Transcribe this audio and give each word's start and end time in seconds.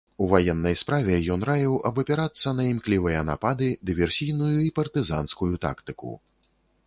У 0.25 0.27
ваеннай 0.29 0.75
справе 0.81 1.17
ён 1.33 1.43
раіў 1.49 1.75
абапірацца 1.89 2.53
на 2.61 2.65
імклівыя 2.69 3.21
напады, 3.29 3.67
дыверсійную 3.89 4.55
і 4.69 4.73
партызанскую 4.79 5.53
тактыку. 5.67 6.11